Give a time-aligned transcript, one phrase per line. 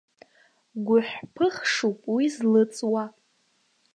[0.85, 3.03] Гәыҳәԥыхшуп уи злыҵуа.